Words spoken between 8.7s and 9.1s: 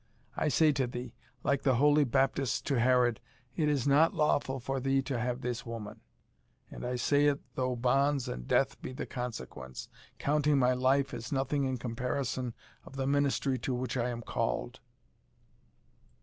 be the